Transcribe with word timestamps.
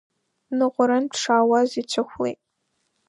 Ныҟәарантә 0.57 1.11
дшаауаз 1.15 1.69
ицәыхәлеит. 1.81 2.39